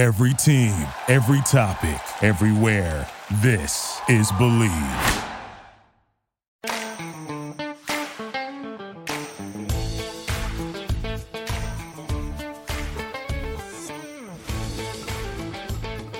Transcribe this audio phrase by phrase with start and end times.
[0.00, 0.72] Every team,
[1.08, 3.06] every topic, everywhere.
[3.42, 4.72] This is Bleav.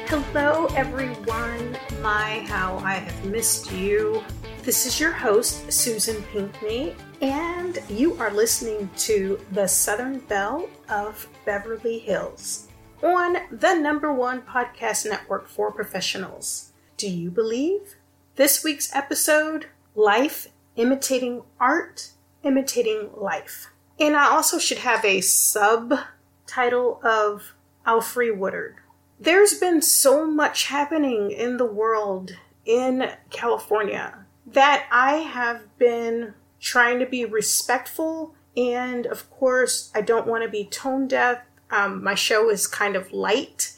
[0.09, 1.79] Hello, everyone.
[2.03, 4.23] My, how I have missed you.
[4.63, 11.27] This is your host, Susan Pinkney, and you are listening to the Southern Belle of
[11.47, 12.67] Beverly Hills
[13.03, 16.73] on the number one podcast network for professionals.
[16.97, 17.97] Do you believe?
[18.37, 22.11] This week's episode Life Imitating Art,
[22.43, 23.71] Imitating Life.
[23.99, 27.55] And I also should have a subtitle of
[27.87, 28.77] Alfre Woodard.
[29.19, 36.99] There's been so much happening in the world in California that I have been trying
[36.99, 38.35] to be respectful.
[38.57, 42.97] And of course, I don't want to be tone deaf um, my show is kind
[42.97, 43.77] of light,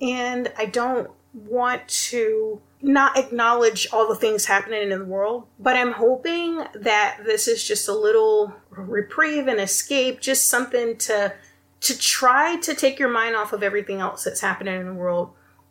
[0.00, 5.76] and I don't want to not acknowledge all the things happening in the world, but
[5.76, 11.34] I'm hoping that this is just a little reprieve and escape, just something to
[11.80, 15.30] to try to take your mind off of everything else that's happening in the world.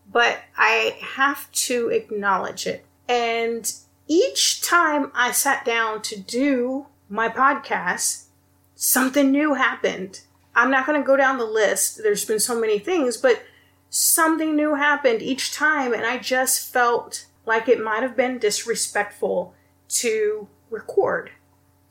[0.09, 2.85] But I have to acknowledge it.
[3.09, 3.71] And
[4.07, 8.27] each time I sat down to do my podcast,
[8.75, 10.21] something new happened.
[10.57, 12.01] I'm not going to go down the list.
[12.01, 13.43] There's been so many things, but
[13.91, 19.53] something new happened each time, and I just felt like it might have been disrespectful
[19.89, 21.29] to record.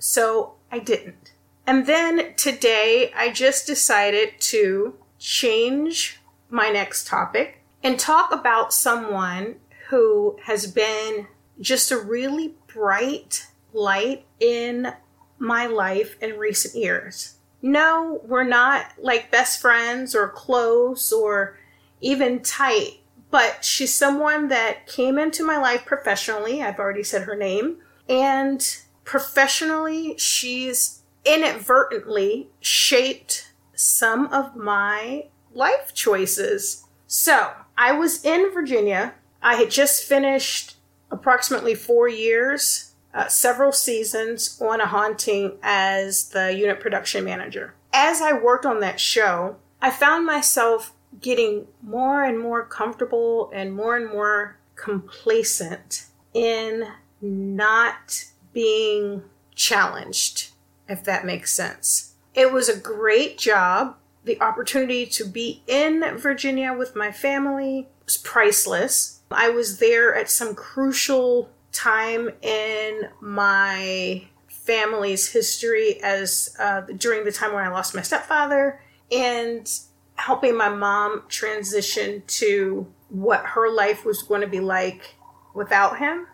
[0.00, 1.32] So I didn't.
[1.64, 6.18] And then today, I just decided to change
[6.50, 9.56] my next topic and talk about someone
[9.90, 11.28] who has been
[11.60, 14.92] just a really bright light in
[15.38, 17.35] my life in recent years
[17.66, 21.58] no, we're not like best friends or close or
[22.00, 23.00] even tight,
[23.30, 26.62] but she's someone that came into my life professionally.
[26.62, 27.78] I've already said her name.
[28.08, 28.64] And
[29.04, 36.84] professionally, she's inadvertently shaped some of my life choices.
[37.08, 39.14] So, I was in Virginia.
[39.42, 40.76] I had just finished
[41.10, 47.74] approximately four years uh, several seasons on a haunting as the unit production manager.
[47.92, 53.74] As I worked on that show, I found myself getting more and more comfortable and
[53.74, 56.86] more and more complacent in
[57.22, 59.22] not being
[59.54, 60.50] challenged,
[60.86, 62.14] if that makes sense.
[62.34, 63.96] It was a great job.
[64.24, 69.20] The opportunity to be in Virginia with my family was priceless.
[69.30, 77.32] I was there at some crucial time in my family's history as uh, during the
[77.32, 78.80] time when I lost my stepfather
[79.12, 79.70] and
[80.16, 85.14] helping my mom transition to what her life was going to be like
[85.54, 86.26] without him.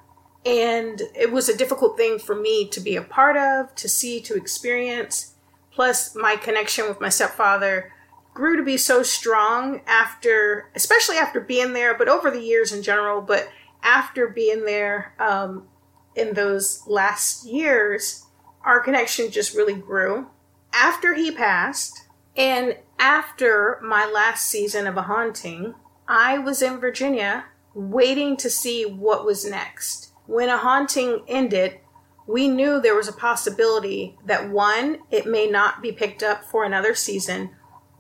[0.45, 4.21] And it was a difficult thing for me to be a part of, to see,
[4.23, 5.35] to experience.
[5.73, 7.93] Plus, my connection with my stepfather
[8.35, 12.83] grew to be so strong after, especially after being there, but over the years in
[12.83, 13.21] general.
[13.21, 13.49] But
[13.83, 15.69] after being there um,
[16.15, 18.27] in those last years,
[18.65, 20.29] our connection just really grew.
[20.73, 22.07] After he passed,
[22.37, 25.75] and after my last season of A Haunting,
[26.09, 30.13] I was in Virginia waiting to see what was next.
[30.27, 31.79] When A Haunting ended,
[32.27, 36.65] we knew there was a possibility that one, it may not be picked up for
[36.65, 37.51] another season,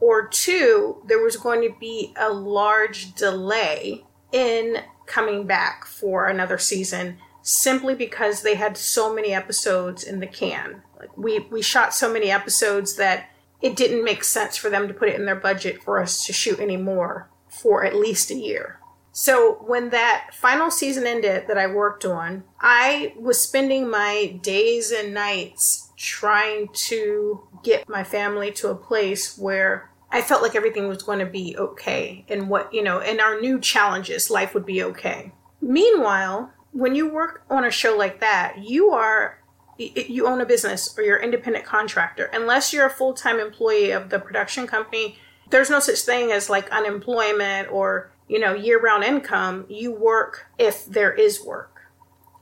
[0.00, 6.58] or two, there was going to be a large delay in coming back for another
[6.58, 10.82] season simply because they had so many episodes in the can.
[10.98, 13.28] Like we we shot so many episodes that
[13.60, 16.32] it didn't make sense for them to put it in their budget for us to
[16.32, 18.78] shoot any more for at least a year.
[19.12, 24.90] So when that final season ended that I worked on, I was spending my days
[24.90, 30.88] and nights trying to get my family to a place where I felt like everything
[30.88, 34.66] was going to be okay and what, you know, and our new challenges, life would
[34.66, 35.32] be okay.
[35.62, 39.38] Meanwhile, when you work on a show like that, you are
[39.78, 42.26] you own a business or you're an independent contractor.
[42.26, 45.18] Unless you're a full-time employee of the production company,
[45.50, 49.64] there's no such thing as like unemployment or, you know, year-round income.
[49.68, 51.80] You work if there is work.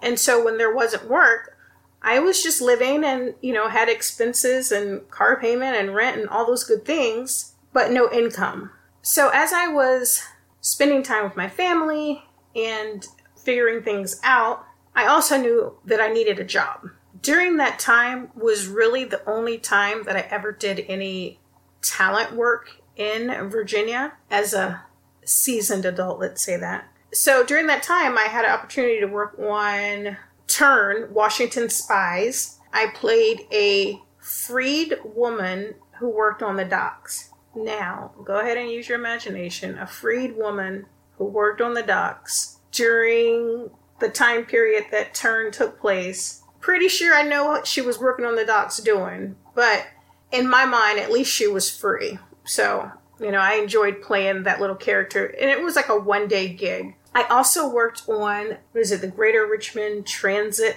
[0.03, 1.57] And so when there wasn't work,
[2.03, 6.29] I was just living and, you know, had expenses and car payment and rent and
[6.29, 8.71] all those good things but no income.
[9.03, 10.23] So as I was
[10.61, 12.25] spending time with my family
[12.55, 13.07] and
[13.37, 14.65] figuring things out,
[14.95, 16.91] I also knew that I needed a job.
[17.23, 21.39] During that time was really the only time that I ever did any
[21.83, 24.83] talent work in Virginia as a
[25.25, 26.87] seasoned adult, let's say that.
[27.13, 32.59] So during that time, I had an opportunity to work on Turn, Washington Spies.
[32.73, 37.30] I played a freed woman who worked on the docks.
[37.55, 39.79] Now, go ahead and use your imagination.
[39.79, 40.87] A freed woman
[41.19, 46.43] who worked on the docks during the time period that turn took place.
[46.61, 49.87] Pretty sure I know what she was working on the docks doing, but
[50.33, 52.19] in my mind, at least she was free.
[52.45, 56.29] So, you know, I enjoyed playing that little character, and it was like a one
[56.29, 56.95] day gig.
[57.15, 60.77] I also worked on, what is it, the Greater Richmond Transit,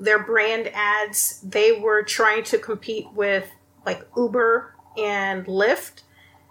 [0.00, 1.40] their brand ads.
[1.42, 3.48] They were trying to compete with
[3.84, 6.02] like Uber and Lyft.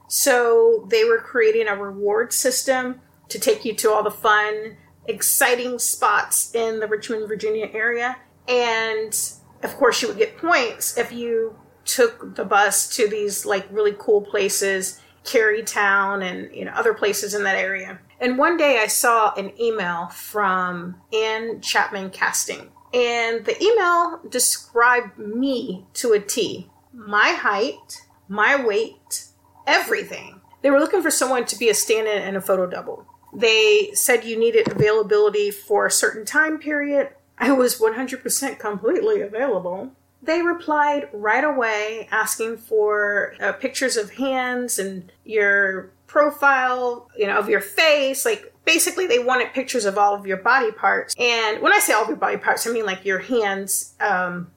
[0.08, 5.80] So they were creating a reward system to take you to all the fun, exciting
[5.80, 8.18] spots in the Richmond, Virginia area.
[8.48, 9.18] And
[9.64, 13.96] of course, you would get points if you took the bus to these like really
[13.98, 18.00] cool places, Carytown and you know other places in that area.
[18.20, 22.72] And one day I saw an email from Ann Chapman Casting.
[22.94, 26.70] And the email described me to a T.
[26.94, 29.26] My height, my weight,
[29.68, 30.42] everything.
[30.62, 33.06] They were looking for someone to be a stand in and a photo double.
[33.34, 37.10] They said you needed availability for a certain time period.
[37.38, 39.92] I was 100% completely available.
[40.22, 47.38] They replied right away asking for uh, pictures of hands and your profile, you know,
[47.38, 48.26] of your face.
[48.26, 51.14] Like basically, they wanted pictures of all of your body parts.
[51.20, 54.50] And when I say all of your body parts, I mean like your hands, um,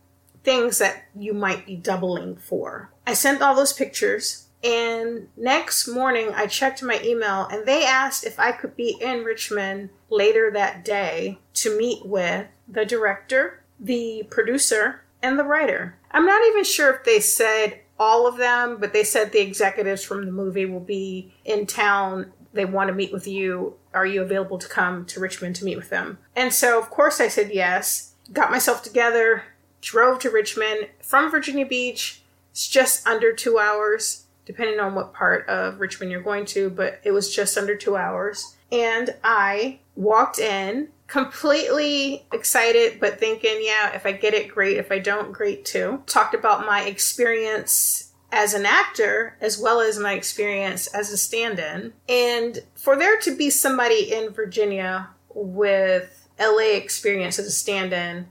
[0.43, 2.91] things that you might be doubling for.
[3.07, 4.48] I sent all those pictures.
[4.63, 9.23] And next morning, I checked my email and they asked if I could be in
[9.23, 15.97] Richmond later that day to meet with the director, the producer, and the writer.
[16.11, 20.05] I'm not even sure if they said all of them, but they said the executives
[20.05, 22.33] from the movie will be in town.
[22.53, 23.75] They want to meet with you.
[23.93, 26.19] Are you available to come to Richmond to meet with them?
[26.37, 28.15] And so, of course, I said yes.
[28.33, 29.45] Got myself together,
[29.81, 32.23] drove to Richmond from Virginia Beach.
[32.51, 36.99] It's just under two hours, depending on what part of Richmond you're going to, but
[37.05, 38.57] it was just under two hours.
[38.73, 44.79] And I walked in completely excited, but thinking, yeah, if I get it, great.
[44.79, 46.03] If I don't, great too.
[46.07, 51.59] Talked about my experience as an actor as well as my experience as a stand
[51.59, 51.93] in.
[52.09, 58.29] And for there to be somebody in Virginia with LA experience as a stand in,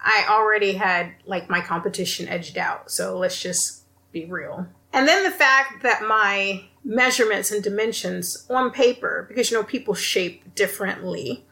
[0.00, 2.90] I already had like my competition edged out.
[2.90, 3.82] So let's just
[4.12, 4.66] be real.
[4.92, 9.94] And then the fact that my measurements and dimensions on paper, because you know, people
[9.94, 11.44] shape differently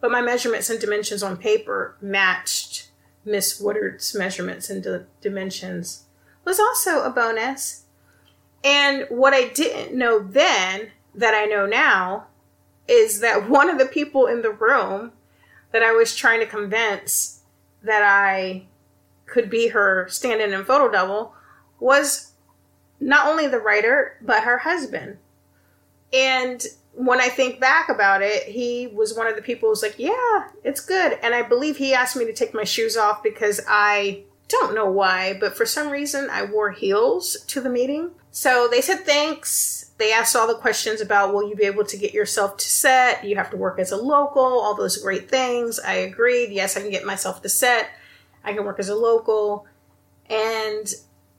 [0.00, 2.90] but my measurements and dimensions on paper matched
[3.24, 6.04] Miss Woodard's measurements and di- dimensions
[6.44, 7.84] was also a bonus.
[8.62, 12.26] And what I didn't know then that I know now
[12.86, 15.12] is that one of the people in the room
[15.72, 17.40] that I was trying to convince
[17.82, 18.66] that I
[19.26, 21.34] could be her stand in and photo double
[21.80, 22.27] was
[23.00, 25.18] not only the writer, but her husband.
[26.12, 26.64] And
[26.94, 30.48] when I think back about it, he was one of the people who's like, Yeah,
[30.64, 31.18] it's good.
[31.22, 34.90] And I believe he asked me to take my shoes off because I don't know
[34.90, 38.10] why, but for some reason I wore heels to the meeting.
[38.30, 39.90] So they said thanks.
[39.98, 43.24] They asked all the questions about will you be able to get yourself to set?
[43.24, 45.78] You have to work as a local, all those great things.
[45.78, 46.50] I agreed.
[46.50, 47.90] Yes, I can get myself to set.
[48.44, 49.66] I can work as a local.
[50.30, 50.86] And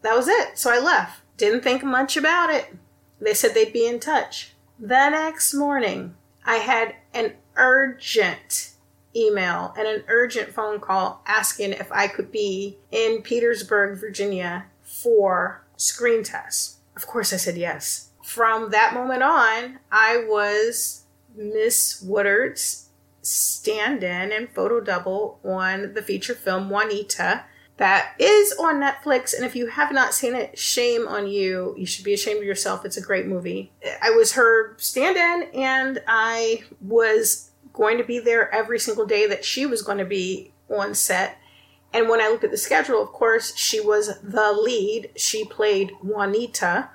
[0.01, 0.57] that was it.
[0.57, 1.21] So I left.
[1.39, 2.75] Didn't think much about it.
[3.21, 4.53] They said they'd be in touch.
[4.77, 6.15] The next morning,
[6.45, 8.71] I had an urgent
[9.15, 15.63] email and an urgent phone call asking if I could be in Petersburg, Virginia for
[15.77, 16.79] screen tests.
[16.97, 18.09] Of course, I said yes.
[18.21, 21.03] From that moment on, I was
[21.33, 22.89] Miss Woodard's
[23.21, 27.45] stand in and photo double on the feature film Juanita
[27.79, 29.33] that is on Netflix.
[29.33, 31.73] And if you have not seen it, shame on you.
[31.77, 32.85] You should be ashamed of yourself.
[32.85, 33.71] It's a great movie.
[34.01, 39.25] I was her stand in, and I was going to be there every single day
[39.27, 41.37] that she was going to be on set.
[41.93, 45.11] And when I looked at the schedule, of course, she was the lead.
[45.15, 46.89] She played Juanita.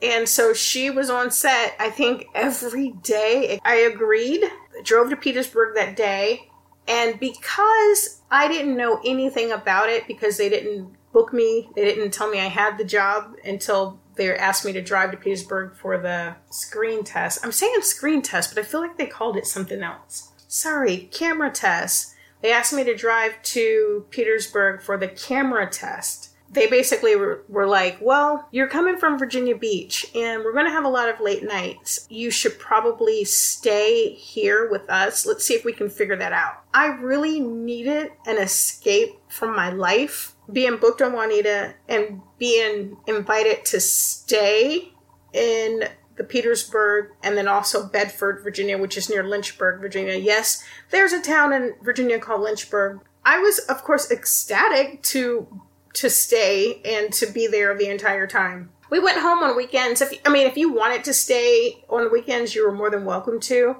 [0.00, 3.60] And so she was on set, I think, every day.
[3.64, 4.44] I agreed,
[4.84, 6.48] drove to Petersburg that day
[6.88, 12.12] and because I didn't know anything about it, because they didn't book me, they didn't
[12.12, 15.98] tell me I had the job until they asked me to drive to Petersburg for
[15.98, 17.44] the screen test.
[17.44, 20.32] I'm saying screen test, but I feel like they called it something else.
[20.48, 22.14] Sorry, camera test.
[22.40, 26.30] They asked me to drive to Petersburg for the camera test.
[26.52, 30.72] They basically were, were like, Well, you're coming from Virginia Beach and we're going to
[30.72, 32.06] have a lot of late nights.
[32.10, 35.26] You should probably stay here with us.
[35.26, 36.64] Let's see if we can figure that out.
[36.74, 40.34] I really needed an escape from my life.
[40.52, 44.92] Being booked on Juanita and being invited to stay
[45.32, 45.84] in
[46.16, 50.14] the Petersburg and then also Bedford, Virginia, which is near Lynchburg, Virginia.
[50.14, 53.00] Yes, there's a town in Virginia called Lynchburg.
[53.24, 55.62] I was, of course, ecstatic to
[55.94, 58.70] to stay and to be there the entire time.
[58.90, 60.00] We went home on weekends.
[60.00, 63.04] If I mean, if you wanted to stay on the weekends, you were more than
[63.04, 63.76] welcome to.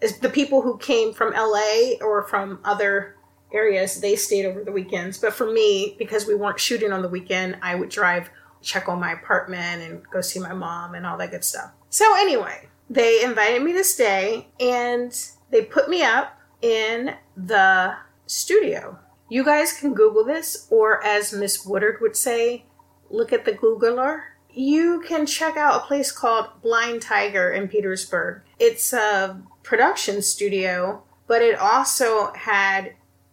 [0.00, 3.16] As the people who came from LA or from other
[3.52, 5.18] areas, they stayed over the weekends.
[5.18, 8.30] But for me, because we weren't shooting on the weekend, I would drive,
[8.62, 11.72] check on my apartment, and go see my mom and all that good stuff.
[11.90, 15.12] So anyway, they invited me to stay, and
[15.50, 18.98] they put me up in the studio
[19.32, 22.66] you guys can Google this, or as Miss Woodard would say,
[23.08, 24.24] look at the Googler.
[24.52, 28.42] You can check out a place called Blind Tiger in Petersburg.
[28.58, 32.92] It's a production studio, but it also had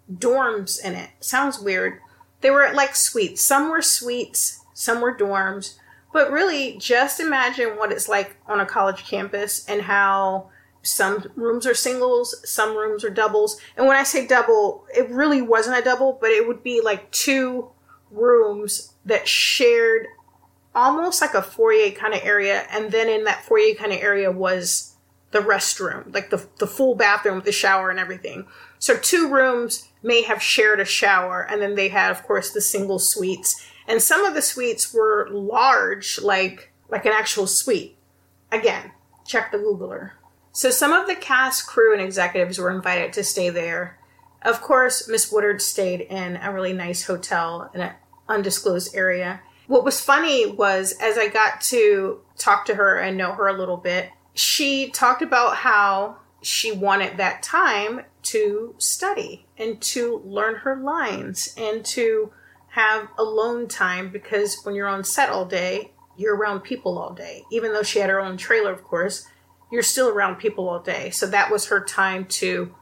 [0.09, 1.09] dorms in it.
[1.19, 1.99] Sounds weird.
[2.39, 3.41] They were like suites.
[3.41, 5.79] Some were suites, some were dorms.
[6.13, 10.49] But really, just imagine what it's like on a college campus and how
[10.81, 13.59] some rooms are singles, some rooms are doubles.
[13.75, 17.11] And when I say double, it really wasn't a double, but it would be like
[17.11, 17.69] two
[18.11, 20.07] rooms that shared
[20.73, 22.65] almost like a foyer kind of area.
[22.71, 24.95] And then in that foyer kind of area was
[25.31, 28.47] the restroom, like the, the full bathroom with the shower and everything.
[28.79, 31.45] So two rooms may have shared a shower.
[31.49, 33.63] And then they had, of course, the single suites.
[33.87, 37.97] And some of the suites were large, like, like an actual suite.
[38.51, 38.91] Again,
[39.25, 40.11] check the Googler.
[40.59, 43.97] So some of the cast, crew, and executives were invited to stay there.
[44.41, 47.93] Of course, Miss Woodard stayed in a really nice hotel in an
[48.27, 49.39] undisclosed area.
[49.67, 53.57] What was funny was as I got to talk to her and know her a
[53.57, 60.55] little bit, she talked about how she wanted that time to study and to learn
[60.55, 62.33] her lines and to
[62.71, 67.45] have alone time because when you're on set all day, you're around people all day.
[67.49, 69.25] Even though she had her own trailer, of course,
[69.71, 71.09] you're still around people all day.
[71.09, 72.75] So that was her time to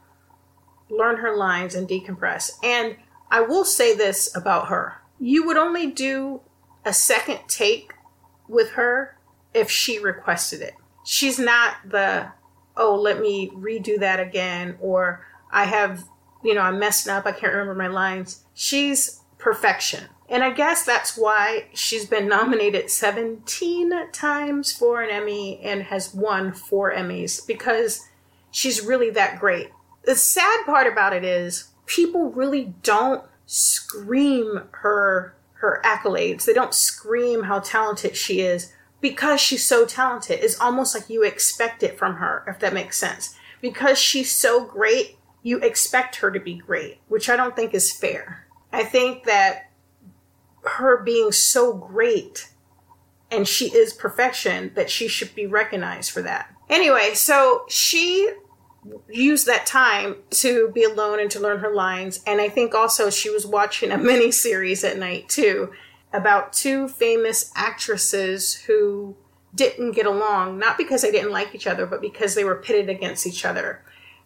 [0.90, 2.50] learn her lines and decompress.
[2.62, 2.96] And
[3.30, 6.40] I will say this about her you would only do
[6.84, 7.94] a second take
[8.48, 9.16] with her
[9.52, 10.74] if she requested it.
[11.04, 12.32] She's not the,
[12.76, 16.04] oh, let me redo that again, or I have,
[16.44, 18.44] you know, I'm messing up, I can't remember my lines.
[18.54, 20.04] She's perfection.
[20.28, 26.14] And I guess that's why she's been nominated 17 times for an Emmy and has
[26.14, 28.06] won four Emmys because
[28.50, 29.70] she's really that great.
[30.04, 36.44] The sad part about it is people really don't scream her her accolades.
[36.44, 40.38] They don't scream how talented she is because she's so talented.
[40.40, 43.34] It's almost like you expect it from her, if that makes sense.
[43.60, 47.92] Because she's so great, you expect her to be great, which I don't think is
[47.92, 48.46] fair.
[48.72, 49.67] I think that
[50.76, 52.50] her being so great
[53.30, 56.54] and she is perfection that she should be recognized for that.
[56.70, 58.30] Anyway, so she
[59.10, 62.20] used that time to be alone and to learn her lines.
[62.26, 65.72] And I think also she was watching a mini series at night too
[66.12, 69.14] about two famous actresses who
[69.54, 72.88] didn't get along, not because they didn't like each other, but because they were pitted
[72.88, 73.84] against each other.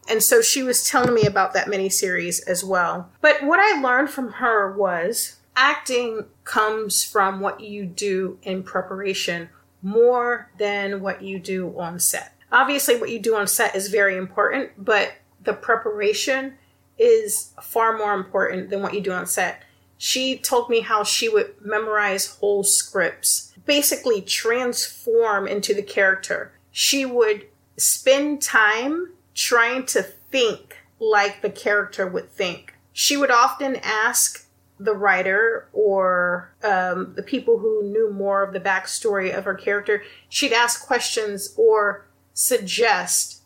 [0.09, 3.11] And so she was telling me about that mini series as well.
[3.21, 9.49] But what I learned from her was acting comes from what you do in preparation
[9.83, 12.35] more than what you do on set.
[12.51, 16.55] Obviously, what you do on set is very important, but the preparation
[16.99, 19.63] is far more important than what you do on set.
[19.99, 26.53] She told me how she would memorize whole scripts, basically transform into the character.
[26.71, 32.75] She would spend time trying to think like the character would think.
[32.93, 34.47] She would often ask
[34.85, 40.03] the writer or um, the people who knew more of the backstory of her character,
[40.29, 43.43] she'd ask questions or suggest,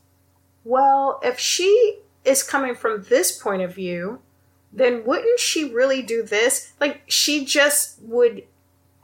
[0.64, 4.20] well, if she is coming from this point of view,
[4.72, 6.72] then wouldn't she really do this?
[6.80, 8.44] Like, she just would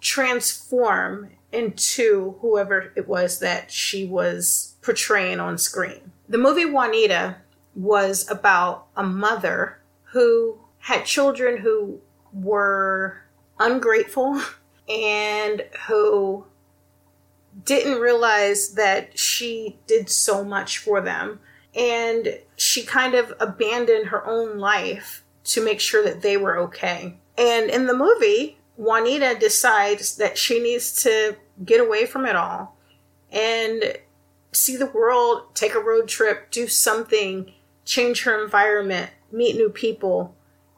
[0.00, 6.12] transform into whoever it was that she was portraying on screen.
[6.28, 7.36] The movie Juanita
[7.74, 9.78] was about a mother
[10.12, 12.00] who had children who
[12.32, 13.22] were
[13.58, 14.40] ungrateful
[14.88, 16.44] and who
[17.64, 21.40] didn't realize that she did so much for them.
[21.74, 27.16] And she kind of abandoned her own life to make sure that they were okay.
[27.38, 32.76] And in the movie, Juanita decides that she needs to get away from it all
[33.30, 33.96] and
[34.52, 37.52] see the world, take a road trip, do something,
[37.84, 40.34] change her environment, meet new people,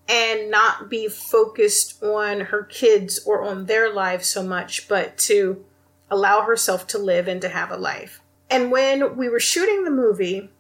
[0.09, 5.65] and not be focused on her kids or on their lives so much, but to
[6.11, 8.21] allow herself to live and to have a life.
[8.51, 10.51] And when we were shooting the movie,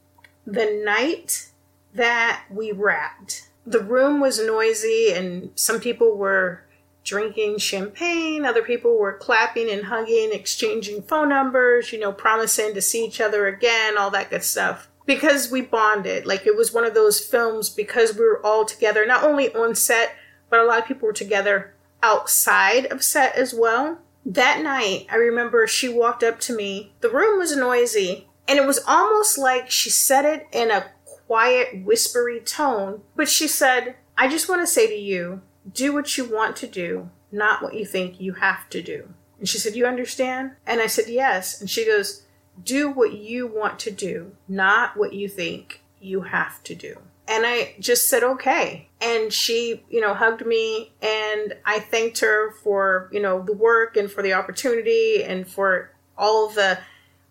[0.46, 1.50] the night
[1.94, 6.62] that we wrapped, the room was noisy and some people were
[7.04, 12.80] drinking champagne, other people were clapping and hugging, exchanging phone numbers, you know, promising to
[12.80, 16.26] see each other again, all that good stuff because we bonded.
[16.26, 19.74] Like it was one of those films because we were all together, not only on
[19.74, 20.14] set,
[20.50, 23.98] but a lot of people were together outside of set as well.
[24.26, 26.94] That night, I remember she walked up to me.
[27.00, 30.86] The room was noisy, and it was almost like she said it in a
[31.26, 36.16] quiet, whispery tone, but she said, I just want to say to you, do what
[36.16, 39.08] you want to do, not what you think you have to do.
[39.38, 40.52] And she said, You understand?
[40.66, 41.60] And I said, Yes.
[41.60, 42.22] And she goes,
[42.62, 46.98] do what you want to do, not what you think you have to do.
[47.26, 48.88] And I just said, okay.
[49.00, 53.96] And she, you know, hugged me and I thanked her for, you know, the work
[53.96, 56.78] and for the opportunity and for all the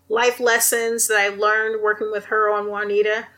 [0.08, 3.28] life lessons that I learned working with her on Juanita.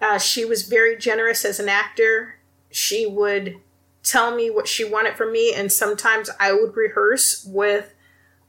[0.00, 2.36] Uh, she was very generous as an actor.
[2.70, 3.56] She would
[4.02, 7.93] tell me what she wanted from me, and sometimes I would rehearse with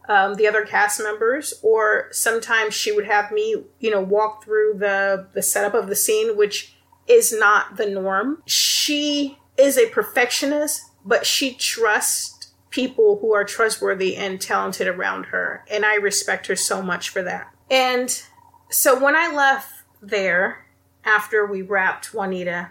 [0.08, 4.76] um, the other cast members, or sometimes she would have me, you know, walk through
[4.78, 6.76] the the setup of the scene, which
[7.08, 8.42] is not the norm.
[8.46, 15.64] She is a perfectionist, but she trusts people who are trustworthy and talented around her,
[15.70, 17.54] and I respect her so much for that.
[17.70, 18.22] And
[18.70, 19.72] so when I left
[20.02, 20.66] there
[21.04, 22.70] after we wrapped Juanita,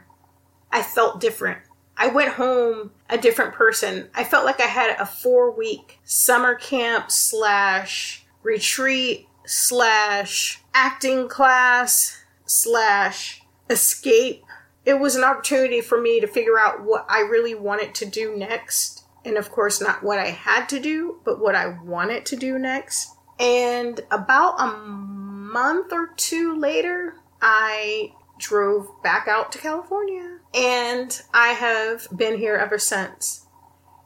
[0.71, 1.61] I felt different.
[1.97, 4.09] I went home a different person.
[4.15, 12.23] I felt like I had a four week summer camp slash retreat slash acting class
[12.47, 14.45] slash escape.
[14.85, 18.37] It was an opportunity for me to figure out what I really wanted to do
[18.37, 19.05] next.
[19.25, 22.59] And of course, not what I had to do, but what I wanted to do
[22.59, 23.11] next.
[23.39, 30.39] And about a month or two later, I drove back out to California.
[30.55, 33.47] And I have been here ever since.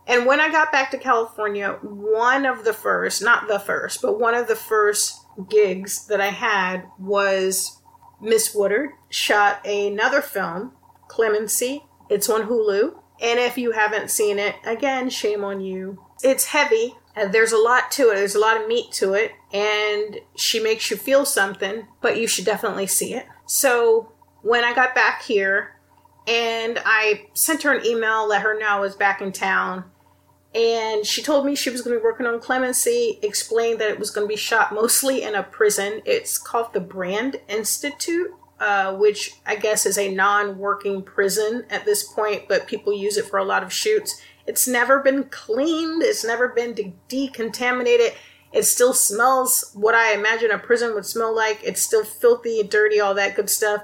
[0.06, 4.18] And when I got back to California, one of the first, not the first, but
[4.18, 5.14] one of the first
[5.50, 7.82] gigs that I had was
[8.20, 10.72] Miss Woodard shot another film,
[11.08, 11.84] Clemency.
[12.08, 12.94] It's on Hulu.
[13.20, 16.02] And if you haven't seen it, again, shame on you.
[16.22, 16.94] It's heavy.
[17.14, 18.14] There's a lot to it.
[18.14, 19.32] There's a lot of meat to it.
[19.52, 23.26] And she makes you feel something, but you should definitely see it.
[23.44, 25.77] So when I got back here,
[26.28, 29.84] and I sent her an email, let her know I was back in town.
[30.54, 33.98] And she told me she was going to be working on Clemency, explained that it
[33.98, 36.02] was going to be shot mostly in a prison.
[36.04, 41.86] It's called the Brand Institute, uh, which I guess is a non working prison at
[41.86, 44.20] this point, but people use it for a lot of shoots.
[44.46, 48.14] It's never been cleaned, it's never been de- decontaminated.
[48.52, 51.60] It still smells what I imagine a prison would smell like.
[51.62, 53.82] It's still filthy, and dirty, all that good stuff.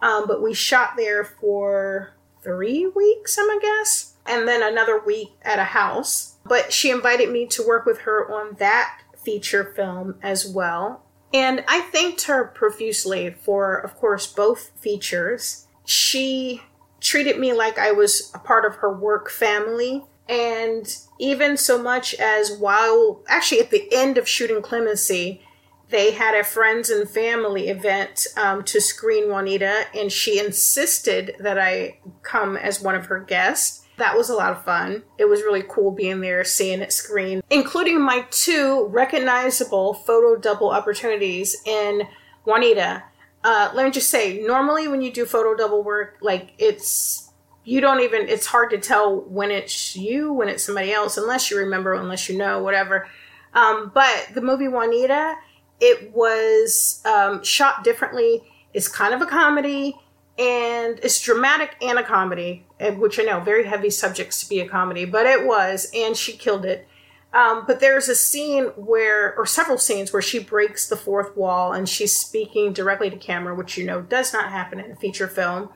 [0.00, 5.30] Um, but we shot there for three weeks, I'm a guess, and then another week
[5.42, 6.36] at a house.
[6.44, 11.04] But she invited me to work with her on that feature film as well.
[11.34, 15.66] And I thanked her profusely for, of course, both features.
[15.84, 16.62] She
[17.00, 20.04] treated me like I was a part of her work family.
[20.28, 25.42] And even so much as while, actually, at the end of shooting Clemency,
[25.90, 31.58] they had a friends and family event um, to screen Juanita, and she insisted that
[31.58, 33.86] I come as one of her guests.
[33.96, 35.02] That was a lot of fun.
[35.18, 40.70] It was really cool being there, seeing it screen, including my two recognizable photo double
[40.70, 42.02] opportunities in
[42.44, 43.02] Juanita.
[43.42, 47.32] Uh, let me just say, normally when you do photo double work, like it's
[47.64, 51.50] you don't even it's hard to tell when it's you, when it's somebody else, unless
[51.50, 53.08] you remember, unless you know, whatever.
[53.54, 55.34] Um, but the movie Juanita
[55.80, 58.42] it was um, shot differently.
[58.74, 59.96] It's kind of a comedy
[60.38, 64.68] and it's dramatic and a comedy, which I know very heavy subjects to be a
[64.68, 66.86] comedy, but it was, and she killed it.
[67.32, 71.72] Um, but there's a scene where, or several scenes where she breaks the fourth wall
[71.72, 75.28] and she's speaking directly to camera, which you know does not happen in a feature
[75.28, 75.70] film.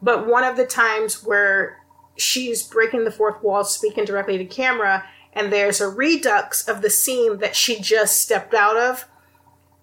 [0.00, 1.78] But one of the times where
[2.16, 6.90] she's breaking the fourth wall, speaking directly to camera, and there's a redux of the
[6.90, 9.06] scene that she just stepped out of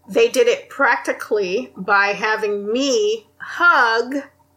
[0.10, 4.15] they did it practically by having me hug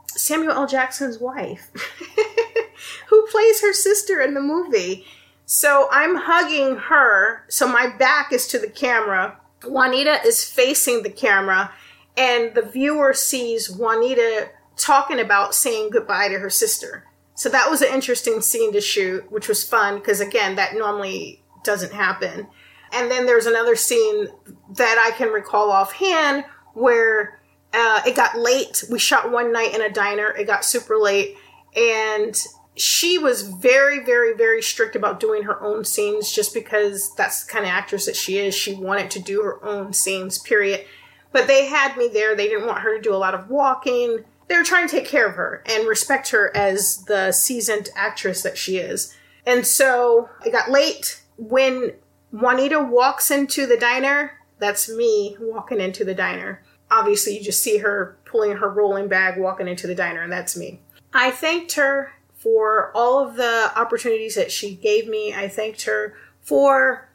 [0.08, 0.66] Samuel L.
[0.66, 1.70] Jackson's wife,
[3.08, 5.06] who plays her sister in the movie.
[5.44, 7.44] So I'm hugging her.
[7.48, 9.38] So my back is to the camera.
[9.64, 11.72] Juanita is facing the camera,
[12.16, 17.04] and the viewer sees Juanita talking about saying goodbye to her sister.
[17.34, 21.42] So that was an interesting scene to shoot, which was fun because, again, that normally
[21.62, 22.48] doesn't happen.
[22.92, 24.28] And then there's another scene
[24.76, 27.40] that I can recall offhand where
[27.72, 28.84] uh, it got late.
[28.90, 31.36] We shot one night in a diner, it got super late,
[31.74, 32.36] and
[32.74, 37.52] she was very, very, very strict about doing her own scenes just because that's the
[37.52, 38.54] kind of actress that she is.
[38.54, 40.84] She wanted to do her own scenes, period.
[41.32, 42.34] But they had me there.
[42.34, 44.24] They didn't want her to do a lot of walking.
[44.48, 48.42] They were trying to take care of her and respect her as the seasoned actress
[48.42, 49.14] that she is.
[49.46, 51.22] And so it got late.
[51.36, 51.92] When
[52.32, 56.62] Juanita walks into the diner, that's me walking into the diner.
[56.90, 60.56] Obviously, you just see her pulling her rolling bag, walking into the diner, and that's
[60.56, 60.80] me.
[61.12, 65.34] I thanked her for all of the opportunities that she gave me.
[65.34, 67.08] I thanked her for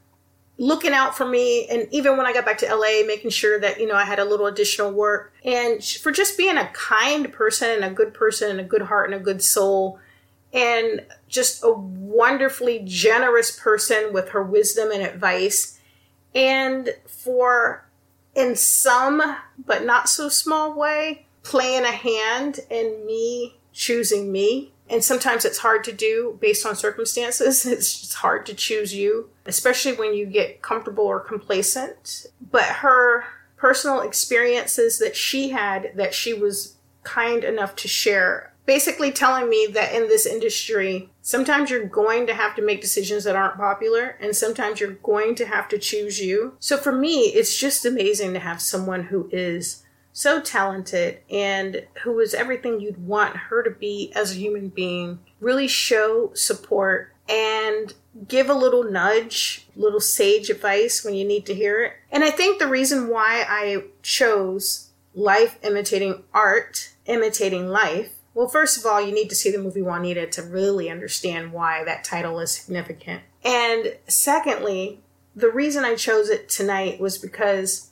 [0.58, 3.80] looking out for me and even when I got back to LA making sure that
[3.80, 7.70] you know I had a little additional work and for just being a kind person
[7.70, 10.00] and a good person and a good heart and a good soul
[10.54, 15.80] and just a wonderfully generous person with her wisdom and advice
[16.34, 17.88] and for
[18.36, 19.22] in some
[19.66, 25.58] but not so small way playing a hand in me choosing me and sometimes it's
[25.58, 27.66] hard to do based on circumstances.
[27.78, 32.28] It's just hard to choose you, especially when you get comfortable or complacent.
[32.52, 33.26] But her
[33.58, 39.66] personal experiences that she had that she was kind enough to share basically telling me
[39.72, 44.18] that in this industry, sometimes you're going to have to make decisions that aren't popular,
[44.20, 46.54] and sometimes you're going to have to choose you.
[46.60, 52.20] So for me, it's just amazing to have someone who is so talented and who
[52.20, 55.20] is everything you'd want her to be as a human being.
[55.40, 57.94] Really show support and
[58.28, 61.94] give a little nudge, little sage advice when you need to hear it.
[62.12, 68.78] And I think the reason why I chose life imitating art, imitating life, well, first
[68.78, 72.40] of all, you need to see the movie Juanita to really understand why that title
[72.40, 73.24] is significant.
[73.44, 75.02] And secondly,
[75.36, 77.90] the reason I chose it tonight was because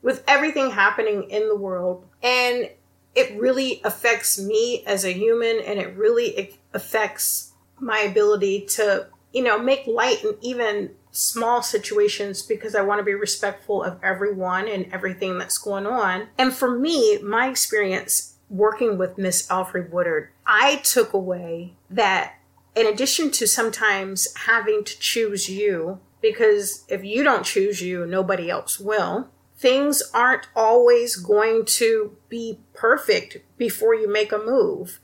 [0.00, 2.70] with everything happening in the world and
[3.14, 9.42] it really affects me as a human and it really affects my ability to you
[9.42, 14.66] know make light in even small situations because I want to be respectful of everyone
[14.66, 16.28] and everything that's going on.
[16.38, 22.34] And for me, my experience working with Miss Alfre Woodard, I took away that
[22.74, 28.50] in addition to sometimes having to choose you, because if you don't choose you, nobody
[28.50, 35.00] else will things aren't always going to be perfect before you make a move.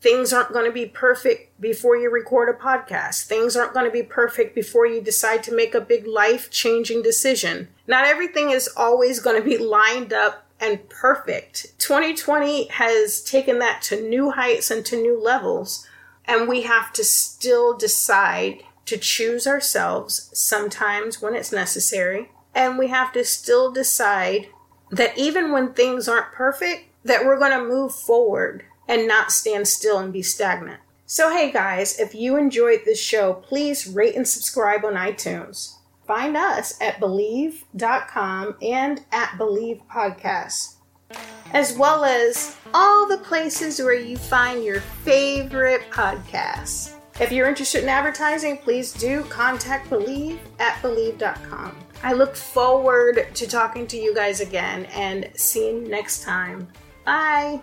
[0.00, 3.24] Things aren't going to be perfect before you record a podcast.
[3.24, 7.02] Things aren't going to be perfect before you decide to make a big life changing
[7.02, 7.68] decision.
[7.88, 11.78] Not everything is always going to be lined up and perfect.
[11.78, 15.86] 2020 has taken that to new heights and to new levels,
[16.24, 22.88] and we have to still decide to choose ourselves sometimes when it's necessary and we
[22.88, 24.48] have to still decide
[24.90, 29.68] that even when things aren't perfect, that we're going to move forward and not stand
[29.68, 30.80] still and be stagnant.
[31.04, 35.75] So, hey guys, if you enjoyed this show, please rate and subscribe on iTunes.
[36.06, 40.76] Find us at Bleav.com and at Bleav Podcasts,
[41.52, 46.94] as well as all the places where you find your favorite podcasts.
[47.18, 51.76] If you're interested in advertising, please do contact Bleav at Bleav.com.
[52.02, 56.68] I look forward to talking to you guys again and seeing you next time.
[57.04, 57.62] Bye.